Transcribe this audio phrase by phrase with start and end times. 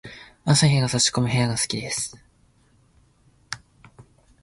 [0.45, 2.17] 朝日が差し込む部屋が好きです。